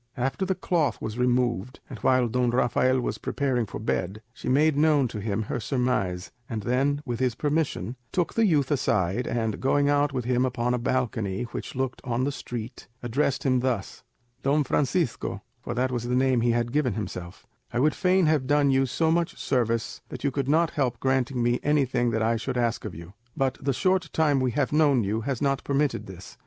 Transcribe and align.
After 0.17 0.47
the 0.47 0.55
cloth 0.55 0.99
was 0.99 1.19
removed, 1.19 1.79
and 1.87 1.99
while 1.99 2.27
Don 2.27 2.49
Rafael 2.49 2.99
was 2.99 3.19
preparing 3.19 3.67
for 3.67 3.77
bed, 3.77 4.23
she 4.33 4.49
made 4.49 4.75
known 4.75 5.07
to 5.09 5.19
him 5.21 5.43
her 5.43 5.59
surmise, 5.59 6.31
and 6.49 6.63
then, 6.63 7.03
with 7.05 7.19
his 7.19 7.35
permission, 7.35 7.95
took 8.11 8.33
the 8.33 8.47
youth 8.47 8.71
aside, 8.71 9.27
and, 9.27 9.59
going 9.59 9.89
out 9.89 10.11
with 10.11 10.25
him 10.25 10.43
upon 10.43 10.73
a 10.73 10.79
balcony 10.79 11.43
which 11.51 11.75
looked 11.75 12.01
on 12.03 12.23
the 12.23 12.31
street, 12.31 12.87
addressed 13.03 13.43
him 13.43 13.59
thus:— 13.59 14.01
"Don 14.41 14.63
Francisco," 14.63 15.43
for 15.61 15.75
that 15.75 15.91
was 15.91 16.05
the 16.05 16.15
name 16.15 16.41
he 16.41 16.49
had 16.49 16.71
given 16.71 16.95
himself, 16.95 17.45
"I 17.71 17.79
would 17.79 17.93
fain 17.93 18.25
have 18.25 18.47
done 18.47 18.71
you 18.71 18.87
so 18.87 19.11
much 19.11 19.37
service 19.37 20.01
that 20.09 20.23
you 20.23 20.31
could 20.31 20.49
not 20.49 20.71
help 20.71 20.99
granting 20.99 21.43
me 21.43 21.59
anything 21.61 22.09
that 22.09 22.23
I 22.23 22.37
should 22.37 22.57
ask 22.57 22.85
of 22.85 22.95
you; 22.95 23.13
but 23.37 23.59
the 23.61 23.71
short 23.71 24.09
time 24.13 24.39
we 24.39 24.49
have 24.53 24.73
known 24.73 25.03
you 25.03 25.21
has 25.21 25.43
not 25.43 25.63
permitted 25.63 26.07
this. 26.07 26.39